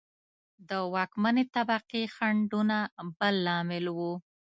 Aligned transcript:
د 0.69 0.71
واکمنې 0.93 1.43
طبقې 1.55 2.03
خنډونه 2.15 2.77
بل 3.19 3.35
لامل 3.45 3.85
و. 3.97 3.99